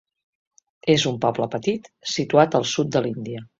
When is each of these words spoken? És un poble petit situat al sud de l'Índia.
És 0.93 1.05
un 1.11 1.19
poble 1.27 1.47
petit 1.57 1.87
situat 2.15 2.61
al 2.61 2.69
sud 2.75 2.93
de 2.97 3.07
l'Índia. 3.07 3.47